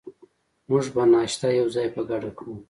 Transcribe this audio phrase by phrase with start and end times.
[0.69, 2.55] موږ به ناشته یوځای په ګډه کوو.